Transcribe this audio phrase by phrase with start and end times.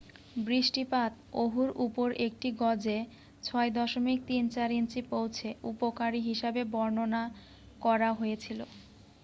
[0.39, 1.11] """বৃষ্টিপাত
[1.33, 2.97] ওহুর উপর একটি গজে
[3.43, 8.59] 6.34 ইঞ্চি পৌঁছে," "উপকারী" হিসাবে বর্ণনাকরা হয়েছিল।"